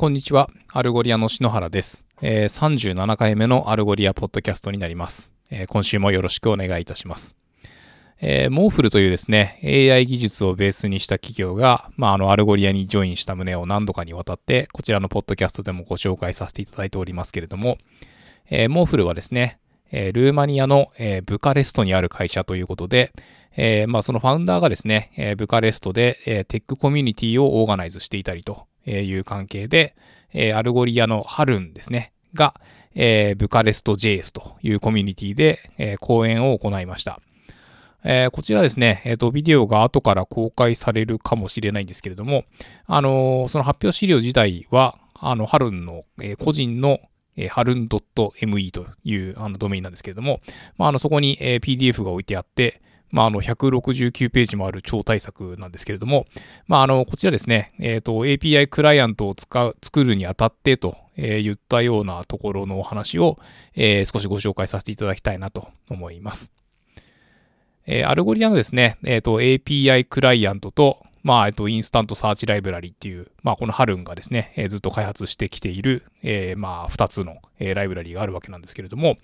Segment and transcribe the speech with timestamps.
[0.00, 0.48] こんにちは。
[0.72, 2.04] Algolia の篠原です。
[2.22, 5.30] えー37回目の Algolia ポッドキャストになります。
[5.50, 7.36] えー今週もよろしくお願いいたします。
[8.18, 17.76] えー MorphL というですね、AI 技術をベースにした企業が、まあ、あの、 Algolia にジョインした旨を何度かにわたって、こちらのポッドキャストでもご紹介させていただいておりますけれども、
[18.48, 19.60] えー MorphL はですね、
[19.92, 23.12] えールーマニアの、えーブカレストにある会社ということで、
[23.54, 29.94] えーまあ、そのファウンダーがですね、えーブカレストで、えー tech community をオーガナイズしていたりという関係で、
[30.32, 32.54] えー Algolia のハルンですね、が、
[32.94, 37.20] えーブカレスト JS というコミュニティで、えー講演を行いました。
[38.04, 42.44] えーこちらですね、えっ、と、ビデオが後から公開されるかもしれないんですけれども、
[42.86, 47.00] あのーその発表資料自体は、あの、ハルンの、えー個人の、
[47.36, 50.40] えー、 haroen .me というあのドメインなんですけれども、
[50.76, 56.26] まあ、あの、そこに、えー PDF が置いてあって、まあ、あの、169ページもある超大作なんですけれども、
[56.66, 63.38] まあ、あの、こちらですね、えっ、と、API クライアントを使う、作るにあたってと、えー言ったようなところのお話を、
[63.74, 66.52] えー少しご紹介させていただきたいなと思います。
[67.86, 79.18] えー Algolia のですね、えっ、と、API クライアントと、まあ、えっと、 InstantSearch ライブラリっていう、まあ、このハルンがですね、えーずっと開発してきている、えーまあ、二つの、えーライブラリがあるわけなんですけれども、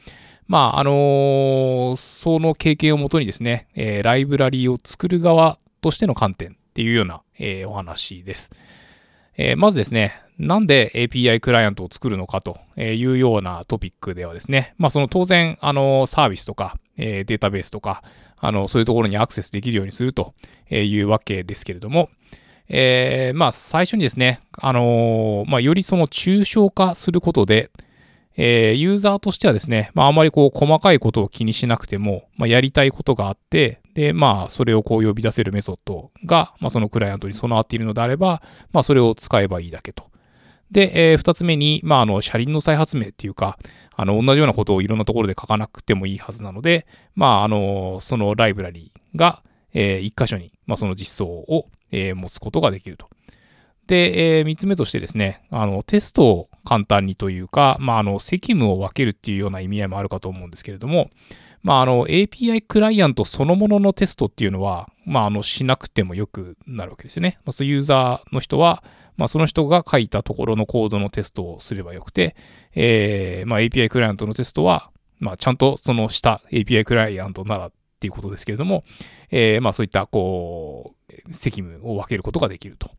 [0.46, 8.50] まあ、あのーその経験をもとにですね、えーライブラリを作る側としての観点っていうような、えーお話です。
[9.38, 18.02] えーまずですね、なんで API クライアントを作るのかというようなトピックではですね、まあその当然、あの、サービスとか、えーデータベースとか、
[18.38, 20.34] あの、そういうところにアクセスできるようにすると
[20.70, 22.10] いうわけですけれども、
[22.68, 27.70] えーまあ最初にですね、あのーまあよりその抽象化することで、
[28.36, 40.10] えーユーザーとしてはですね、まああまりこう細かいことを気にしなくても、まあやりたいことがあって、で、まあそれをこう呼び出せるメソッドが、まあそのクライアントに備わっているのであれば、まあそれを使えばいいだけと。
[40.70, 43.58] で、えー二つ目に、まああの車輪の再発明っていうか、
[43.94, 53.08] あの同じようなことをいろんなところで書かなくてもいいはずなので、まああのそのライブラリーが、えー一箇所に、まあ、その実装を、えー持つことができると。
[53.86, 61.10] で、えー三つ目としてですね、あの、テストを簡単にというか、まあ、あの、責務を分けるっていうような意味合いもあるかと思うんですけれども、
[61.66, 67.38] まあ、あの、API クライアントそのもののテストっていうのは、まあ、あの、しなくてもよくなるわけですよね。
[67.44, 68.84] まあ、そユーザーの人は、
[69.16, 72.36] まあ、その人が書いたところのコードのテストをすればよくて、
[72.76, 78.84] えーまあ、API クライアントのテストは、まあ、ちゃんとその下 API クライアントならっていうことですけれども、
[79.32, 82.92] えーまあ、そういった、こう、責務を分けることができると。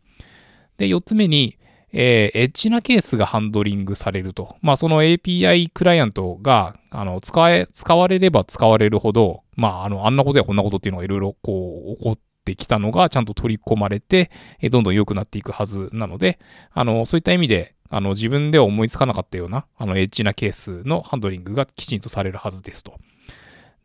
[0.77, 1.57] で、4つ目に、
[2.00, 4.56] えーエッジなケースがハンドリングされると。
[4.62, 14.30] まあ、その API クライアントが、あの、使え、使われれば使われるほど、まあ、あの、あんなことやこんなことっていうのがいろいろこう、起こってきたのがちゃんと取り込まれて、
[14.62, 16.38] えーどんどん良くなっていくはずなので、
[16.72, 22.94] あの、そういった意味で、あの、自分では思いつかなかったような、あの、エッジなケースのハンドリングがきちんとされるはずですと。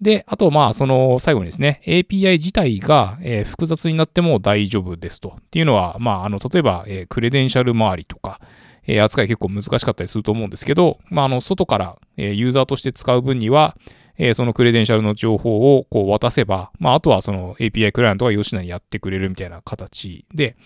[0.02, 5.36] で、あと、まあ、その、最後にですね、API 自体が、えー複雑になっても大丈夫ですと。
[5.38, 8.40] っていうのは、まあ、あの、例えば、えークレデンシャル周りとか、
[8.84, 13.76] えー扱い結構難しかったりすると思うんですけど、まあ、あの、外から、えユーザーとして使う分には、
[14.18, 20.56] えそのクレデンシャルの情報をこう渡せば、まあ、あとはその API クライアントが吉なにやってくれるみたいな形で、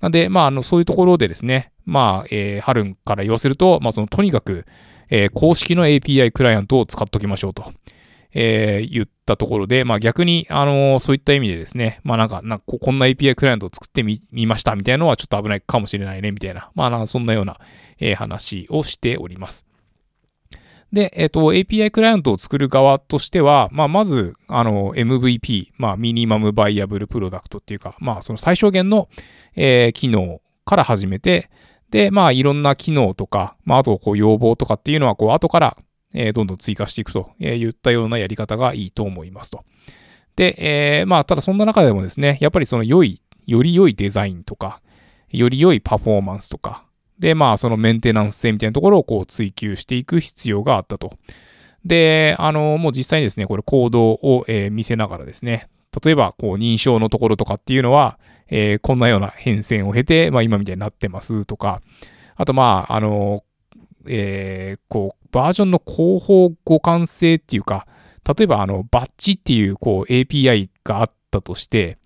[0.00, 4.64] なんで、まあ、あの、そういうところでですね、まあ、えーハルンから言わせると、まあ、その、とにかく、
[5.10, 7.72] え公式の API クライアントを使っときましょうと。
[8.32, 17.58] えー言ったところで、まあ逆に、あのーそういった意味でですね、まあなんか、なんかこんな API クライアントを作ってみましたみたいなのはちょっと危ないかもしれないねみたいな、まあなんかそんなような、
[17.98, 19.66] えー話をしております。
[20.92, 29.08] で、えっ、と、API クライアントを作る側としては、まあまず、あの、MVP、まあミニマムバイアブルプロダクトっていうか、まあその最小限の、
[29.54, 31.50] えー機能から始めて、
[31.90, 35.76] で、まあいろんな機能とか、まああとこう要望とかっていうのはこう後から
[36.12, 39.64] えどんどん追加していくとえ言ったようなやり方がいいと思いますと。
[40.36, 44.80] で、えーまあ、ただそんな中でもですね、やっぱりその良い、より良いデザインとか、
[45.30, 46.84] より良いパフォーマンスとか、
[47.18, 51.18] で、まあ、そのメンテナンス性みたいなところをこう追求していく必要があったと。
[51.84, 55.68] で、あの、もう実際にですね、これコードを、えー見せながらですね、
[56.02, 58.18] 例えば、こう、認証のところとかっていうのは、
[58.48, 61.82] えーこんなような変遷を経て、まあ、今みたいになってますとか、
[62.36, 63.44] あと、まあ、あの、
[64.08, 67.86] えーこう、バージョンの広報互換性っていうか、
[68.26, 71.98] 例えば、あの、バッチっていう、こう、API があったとして、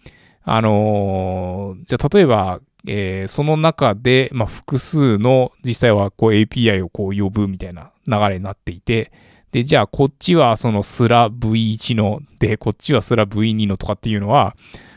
[0.43, 9.11] あのーじゃあ、例えば、えーその中で、まあ、複数の実際はこう API をこう呼ぶみたいな流れになっていて、
[9.53, 14.55] で、じゃあこっちはそのスラ V1 の、で、こっちはスラ V2 のとかっていうのは、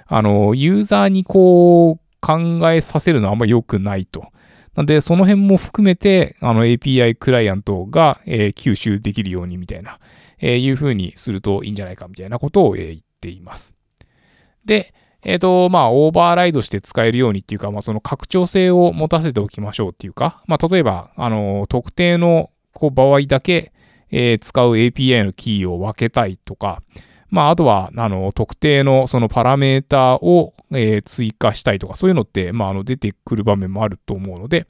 [0.08, 4.32] あの、ユーザーにこう考えさせるのはあんま良くないと。
[4.78, 10.00] なんで、その辺も含めて、あの API クライアントが、えー、吸収できるようにみたいな、
[10.40, 13.74] えー、いう風にするといいんじゃないかみたいなことを、えー、言っています。
[14.66, 14.94] で、
[15.24, 23.74] えっ、ー、と、まあ、オーバーライドして使えるようにっていうか、まあ、その拡張性を持たせておきましょうっていうか、まあ、例えば、あの、特定のこう場合だけ、
[24.12, 26.84] えー、使う API のキーを分けたいとか、
[27.30, 34.68] まあ、あとは、あの、特定のそのパラメータを、えー、追加したいとか、そういうのって、まあ、あの、出てくる場面もあると思うので、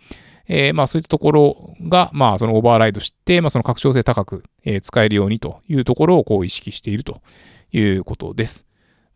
[0.48, 7.22] えー、まあ、そういったところが、まあ、そのオーバーライドして、まあ、その拡張性高く、えー、使えるようにというところを、こう、意識していると
[7.72, 8.66] いうことです。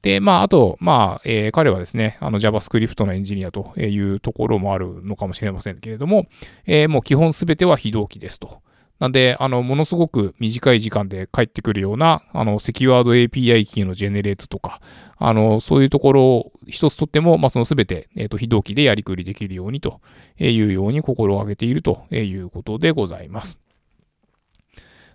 [0.02, 6.28] で、まあ、あと、まあ、えー、彼はですね、あの JavaScript のエンジニアというところもあるのかもしれませんけれども、
[6.66, 8.62] えー、もう基本すべては非同期ですと。
[9.02, 14.80] なんで、あの、ものすごく短い時間で返ってくるような、あの、セキュアード API キーのジェネレートとか、
[15.18, 20.02] あの、そういうところを一つとっても、まあ、そのすべて、えっ、ー、と、非同期でやりくりできるようにと
[20.38, 23.58] いうように心を上げているということでございます。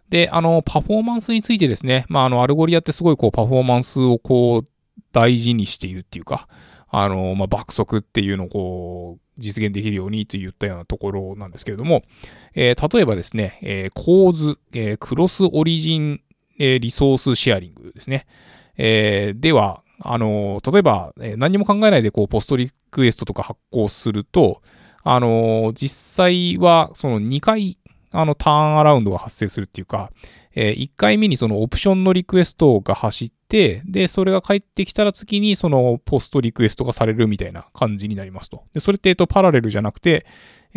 [0.09, 6.49] で、あの、パフォーマンスについてですね、まあ、あの、 Algolia ってすごいこう、パフォーマンスをこう、大事にしているっていうか、
[6.89, 12.03] あの、まあ、爆速っていうのをこう、実現できるようにといったようなところなんですけれども、
[12.55, 16.21] えー、例えばですね、えー、 CORS、えー、 Cross-Origin、
[16.59, 18.27] え Resource Sharing ですね。
[18.79, 24.63] えでは、あの例えば、え何も考えないでこう POST request とか発行すると、
[25.03, 27.79] あの実際はその2回
[28.13, 30.11] あのターンアラウンドが発生するっていうか、
[30.55, 38.65] え1回目にそのオプションのリクエストが走って、で、それが返ってきたら次にそのポストリクエストがされるみたいな感じになりますと。
[38.73, 40.27] で、それって、えっと、パラレルじゃなくて、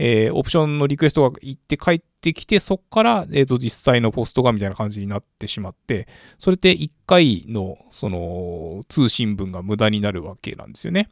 [0.01, 6.07] えー、オプションのリクエストが行って帰ってきて、そこから、えっ、ー、と、実際のポストがみたいな感じになってしまって、
[6.38, 11.10] それって1回の、その、通信分が無駄になるわけなんですよね。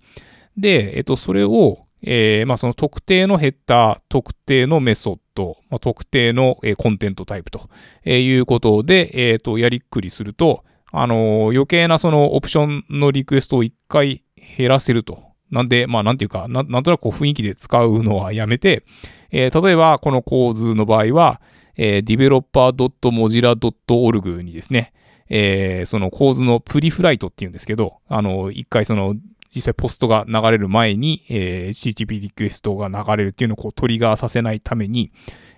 [0.56, 7.70] で、えっ、ー、と、それを、えー、まあ、その特定のヘッダー、特定のメソッド、まあ、特定の、え、コンテントタイプと、
[8.06, 14.24] いうことで、えー、と、やりっくりすると、あの余計なそのオプションのリクエストを一回
[14.58, 15.28] 減らせると。
[15.52, 18.84] なんで、まあ、なんていうかな、んとなく雰囲気で使うのはやめて、
[19.32, 21.42] えー、例えば、この構図の場合は、
[21.78, 24.92] えー、developer.mozilla.org にですね、
[25.30, 29.16] えー、その構図のプリフライトっていうんですけど、あの、一回その
[29.54, 35.12] 実際ポストが流れる前に、えー、HTTP リクエストが流れるっていうのをこうトリガーさせないために、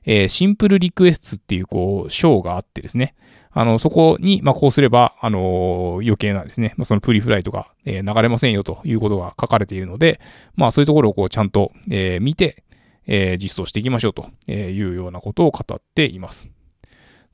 [0.05, 3.15] えー、シンプルリクエストっていうこう章があってですね、
[3.51, 10.19] あの、そこに、まあ、こうすれば、あの余計なですね、まあ、そのプリフライトが、えー、流れませんよということが書かれているので、
[10.55, 12.63] まあ、そういうところをこうちゃんと、えー、見て、
[13.07, 16.47] えー、実装していきましょうというようなことを語っています。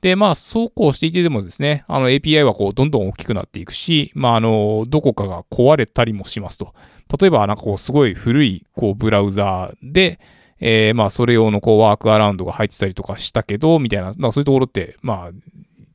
[0.02, 6.74] で、まあ、そうこうしていてでもですね、あの API はこう、どんどん大きくなっていくし、まあ、あの、どこかが壊れたりもしますと。
[7.20, 10.20] 例えば、なんかこう、すごい古い、こう、ブラウザーで、
[10.60, 15.32] えー、まあ、それ用のこう、ワークアラウンドが入ってたりとかしたけど、みたいな、まあ、そういうところって、まあ、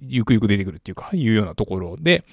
[0.02, 2.24] ゆくゆく出てくるっていうか、いうようなところで、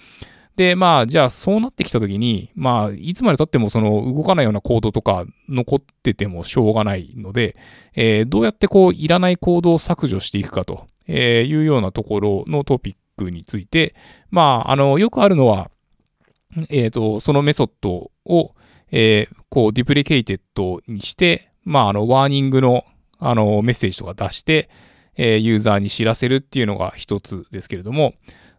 [0.58, 7.56] で、まあ、じゃあそうなってきたときに、まあ、いつまで経ってもその動かないようなコードとか残っててもしょうがないので、
[7.94, 13.94] えー、どうやってこう、いらないコードを削除していくかというようなところのトピックについて、
[14.32, 15.70] まあ、あの、よくあるのは、
[16.70, 18.56] えっ、ー、と、そのメソッドを、
[18.92, 22.86] えー、こう、 deprecated にして、まあ、あの、ワーニングの、
[23.20, 24.70] あの、メッセージとか出して、
[25.18, 28.14] え、ユーザーに知らせるっていうのが一つですけれども、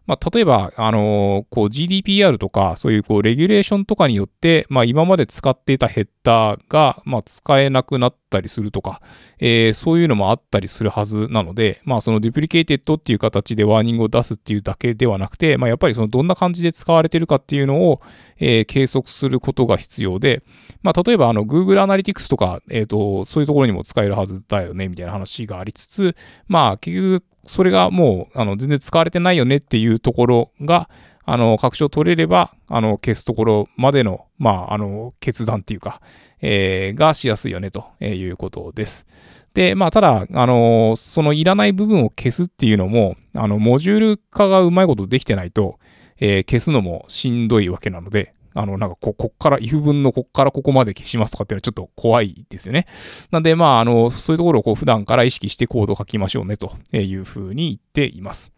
[0.09, 9.03] まあ、例えば、あの、こう GDPR とか、そういうこうレギュレーションとかによって、まあ、今まで使っていたヘッダーが、まあ、使えなくなったりするとか、
[9.37, 18.01] えー、そういうのもあったりするはずなので、まあ、その deprecated っていう形でワーニングを出すっていうだけではなくて、まあ、やっぱりそのどんな感じで使われてるかっていうのを、
[18.39, 20.41] えー、計測することが必要で、
[20.81, 26.15] まあ、例えばあの Google Analytics とか、えっ、ー、と、そういうところにも使えるはずだよね、みたいな話がありつつ、
[26.47, 30.87] まあ、結局、それがもう、あの、全然使われてないよねっていうところが、
[31.25, 35.99] あの、確証取れれば、あの、消すところまでの、まあ、あの、決断っていうか、
[36.41, 39.07] えー、がしやすいよね、ということです。
[39.55, 45.79] で、まあ、ただ、あの、そのいらない部分を消すっていうのも、あの、モジュール化がうまいことできてないと、
[46.19, 52.87] えー、消すのもしんどいわけなので、あの、なんかこ、こっから、if 分のこっからここまで消しますとかっていうのはちょっと怖いですよね。
[53.31, 58.51] なんで、まあ、あの、そういうところをこう普段から意識してコード書きましょうねというふうに言っています。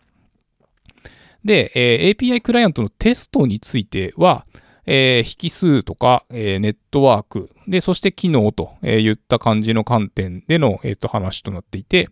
[1.44, 4.46] で、えー、API クライアントのテストについては、
[4.86, 12.10] えー、引数とか、えー、ネットワーク、で、そして機能といった感じの観点での、えー、と話となっていて、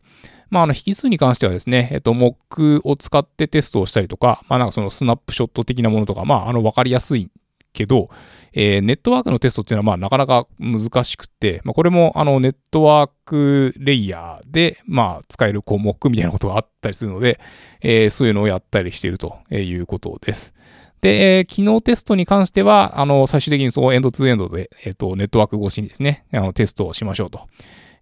[0.50, 7.30] まあ、あの、引数に関してはですね、えっと、モックを使ってテストをしたりとか、まあ、なんかそのスナップショット的なものとか、まあ、あの、わかりやすい
[7.74, 8.10] けど、
[8.54, 17.40] えー、ネットワークのテストっていうのはまあなかなか難しくて、まあ、これもあのネットワークレイヤーでまあ使えるこうモックみたいなことがあったりするので、
[17.82, 20.54] えー、そういうのをやったりしているということです。
[21.02, 27.48] で、えー、機能テストに関しては、あの、最終的にそうエンドツーエンドで、えっ、ー、と、ネットワーク越しにですね、あの、テストをしましょうと。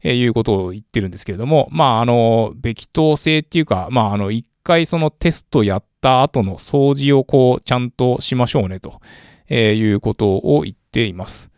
[0.04, 9.00] え、いうことを言ってるんですけれども、まあ、あの、べき当性っていうか、まあ、あの、一回そのテストやった後の掃除をこう、ちゃんとしましょうねと。
[9.50, 11.52] えー、いうことを言っています。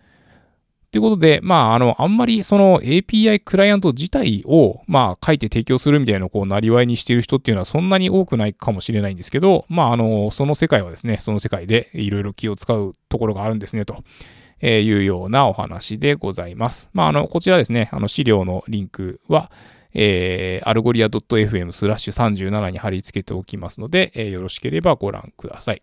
[0.91, 14.03] ということで、まあ、あの、あんまりその API クライアント自体を、まあ、書いて提供するみたいなこう、なりわいにしている人っていうのはそんなに多くないかもしれないんですけど、まあ、あの、その世界はですね、その世界でいろいろ気を使うところがあるんですね、と。
[14.61, 16.89] えいうようなお話でございます。
[16.93, 19.51] まあ、あの、こちらですね、あの資料のリンクは、
[19.93, 25.81] えー、 Algolia .fm スラッシュ37に貼り付けておきますので、えー、よろしければご覧ください。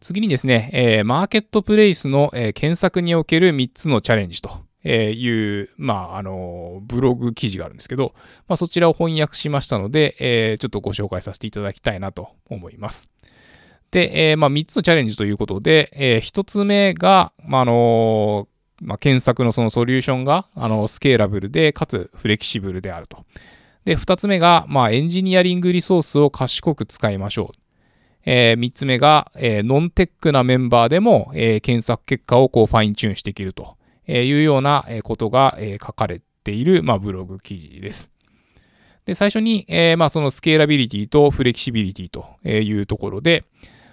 [0.00, 4.50] 次にですね、えー、マーケットプレイスの、えー、検索における3つのチャレンジと
[4.84, 8.14] いう、まあ、あの、ブログ記事があるんですけど、
[8.48, 13.08] まあ、そちらを翻訳しましたので、えー、ちょっとご紹介させていただきたいなと思います。
[13.90, 18.48] で、え、まあ、3つのチャレンジということで、え、1つ目が、まあ、あの
[18.80, 23.24] まあ、検索のそのソリューションが、あの、スケーラブルで、かつフレキシブルであると。
[23.84, 27.59] で、2つ目が、まあ、エンジニアリングリソースを賢く使いましょう。
[28.24, 38.10] えー、3つ目が、えー、 non-tech なメンバーでも、えー、検索結果をこうファインチューンしていけるというようなことが、えー、書かれている、まあ、ブログ記事です。
[39.06, 43.44] で、最初に、えー、まあ、そのスケーラビリティとフレキシビリティというところで、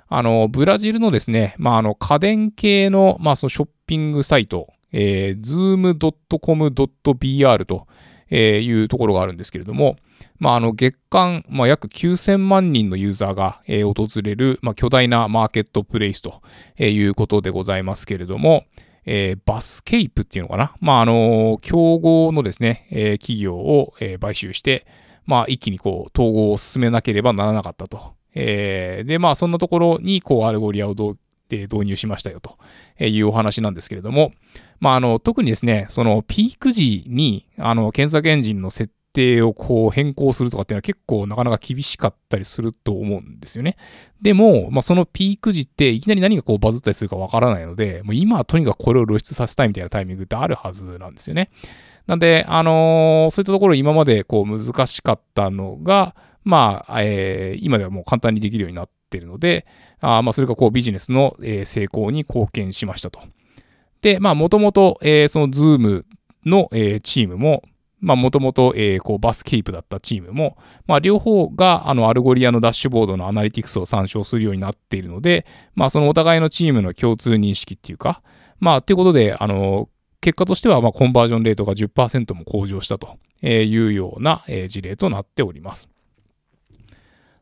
[0.09, 7.87] あの、ブラジルのですね、まあ、あの、家電系の、まあ、そのショッピングサイト、えー、zoom.com.br と
[8.33, 9.97] いうところがあるんですけれども、
[10.39, 16.41] まあ、あの月間、まあ、約9000万人のユーザーが、えー、訪れる、まあ、巨大なマーケットプレイスと
[16.77, 18.65] いうことでございますけれども、
[19.05, 20.75] えー、 Buscapé っていうのかな？
[20.79, 24.85] まあ、あのー、競合のですね、えー、企業を、えー、買収して、
[25.25, 28.13] まあ、一気にこう、統合を進めなければならなかったと。
[28.33, 31.15] えー、で、まあ、そんなところに、こう、 Algolia を導
[31.49, 32.57] 入しましたよと
[33.03, 34.33] いうお話なんですけれども、
[34.79, 43.75] まあ、あの、特にですね、そのピーク時に、あの、検索エンジンの設定をこう変更するとかっていうのは結構なかなか厳しかったりすると思うんですよね。
[44.21, 51.49] でも、まあ、そのピーク時っていきなり何がこうバズったりするかわからないので、もう今はとにかくこれを露出させたいみたいなタイミングってあるはずなんですよね。
[52.05, 59.65] なんで、あのー、そういったところ今までこう難しかったのが、まあ、えー、今ではもう簡単にできるようになってるので、
[59.99, 63.19] あまあ、それがこうビジネスの、え、成功に貢献しましたと。
[64.01, 66.05] で、まあ、もともと、え、その Zoom
[66.45, 67.63] の、え、チームも、
[68.07, 75.45] まあ、もともと、えー、こう、 Buscapé だったチームも、まあ、両方が、あの、 Algolia のダッシュボードのアナリティクスを参照するようになっているので、
[75.75, 78.21] まあ、そのお互いのチームの共通認識っていうか、
[78.61, 79.89] まあ、ということで、あの、
[80.21, 85.89] 結果としては、まあ、コンバージョンレートが10%も向上したというような、えー、事例となっております。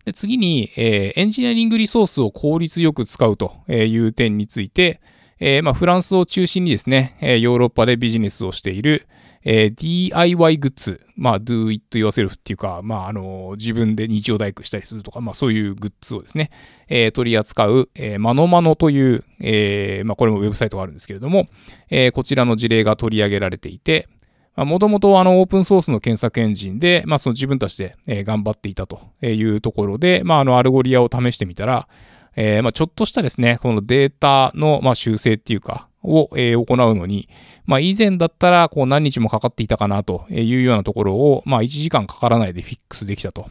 [0.03, 4.99] で次に、えー、エンジニアリングリソースを効率よく使うという点について、
[5.39, 9.07] えー、まあ、フランスを中心にですね、ヨーロッパでビジネスをしている、
[9.47, 16.49] えー、DIY グッズ、まあ、do it yourself っていうか、まあ、あの、自分で日曜大工したりするとか、まあ、そういうグッズをですね、
[16.87, 21.47] えー、取り扱う、えー、 ManoMano という、えー、まあ、これもウェブサイトがあるんですけれども、
[21.91, 24.09] えー、こちらの事例が取り上げられていて、
[24.57, 31.89] もともとあのオープンソースの検索エンジンで、まあ、その自分たちで、えー、頑張っていたというところで、まあ、あの Algolia を試してみたら、
[32.37, 37.29] えー、まあ、ちょっとしたですね、このデータの、まあ、修正っていうか、を、えー、行うのに、
[37.65, 43.49] まあ、以前だったらこう何日もかかっていたかなというようなところを、まあ、1時間かからないでフィックスできたと。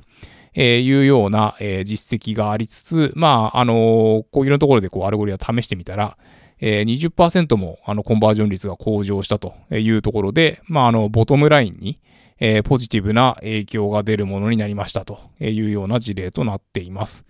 [0.56, 6.16] えいうような、え実績がありつつ、まあ、あのこういろんなところでこう Algolia 試してみたら、
[6.60, 11.98] えー、20%もあのコンバージョン率が向上したというところで、まあ、あの bottom line に、
[12.38, 17.24] えー、ポジティブな影響が出るものになりましたというような事例となっています。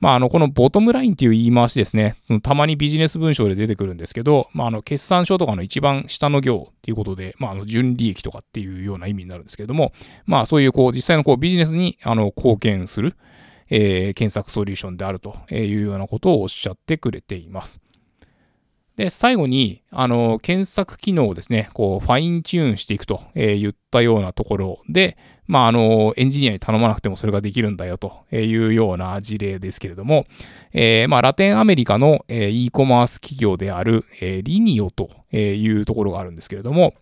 [0.00, 9.92] まあ、あの、この bottom line っていう言い回しですね、たまにビジネス文章で出てくるんですけど、まあ、あの、決算書とかの一番下の行っていうことで、まあ、あの、純利益とかっていうような意味になるんですけれども、
[10.26, 13.14] まあ、そういう、こう、実際のこう、ビジネスに、あの、貢献する、
[13.68, 17.80] えー、検索ソリューションであるというようなことをおっしゃってくれています。
[19.00, 25.16] で、最後に、あの、検索機能をですね、こう、ファインチューンしていくと、えー、言ったようなところで、
[25.46, 30.26] まあ、あの、エンジニアに頼まなくてもそれができるんだよというような事例ですけれども、
[30.74, 36.92] えー、まあ、ラテンアメリカの、えー、e コマース企業である、えー、リニオというところがあるんですけれども、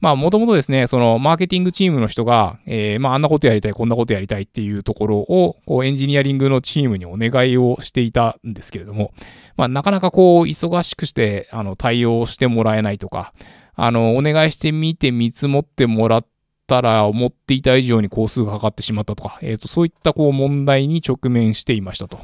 [0.00, 9.12] まあ、もともとですね、そのマーケティングチームの人が、えー、まあ、あんなことやりたい、こんなことやりたいっていうところを、こう、エンジニアリングのチームにお願いをしていたんですけれども、
[9.56, 13.32] まあ、なかなかこう、忙しくして、あの、対応してもらえないとか、
[13.74, 16.26] あの、お願いしてみて見積もってもらっ
[16.66, 22.20] たら、思っていた以上に工数がかかってしまったとか、えっ、ー、と、そういったこう、問題に直面していましたと。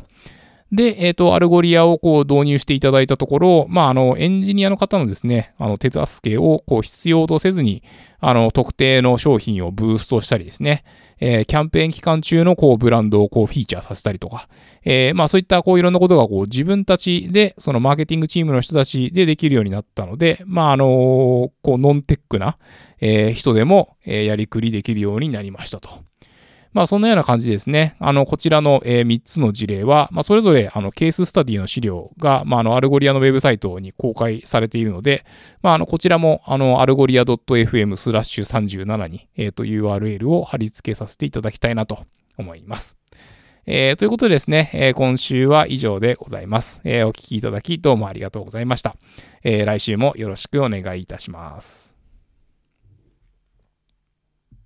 [0.72, 7.82] で、えっ、ー、と、 Algolia をこう導入していただいたところ、まあ、あの、エンジニアの方のですね、あの、手助けをこう必要とせずに、
[8.20, 10.84] あの、特定の商品をブーストしたりですね、
[11.20, 14.48] えー、キャンペーン期間中のこう、ブランドをこう、フィーチャーさせたりとか、
[14.82, 22.56] えー、まあ、そういったこう、いろんなことがこう、自分たちで、そのマーケティングチームの人たちでできるようになったので、まあ、あのこう、 non-tech な、
[22.98, 25.90] えー、人でも、えやりくりできるようになりましたと。
[26.72, 27.96] まあ、そんなような感じですね。
[27.98, 35.24] あの、こちらの、え、3つの事例は、まあ、それぞれ、あの、ケーススタディの資料が、まあ、あの、 Algolia のウェブサイトに公開されているので、
[35.62, 42.06] まあ、あの、こちらも、あの、 Algolia .fm スラッシュ37に、えっ、ー、と、URL を貼り付けさせていただきたいなと
[42.38, 42.96] 思います。
[43.64, 46.80] えー、ということでですね、えー、今週は以上でございます。
[46.84, 48.96] えー、お聞きいただきどうもありがとうございました。
[49.44, 51.91] え来週もよろしくお願いいたします。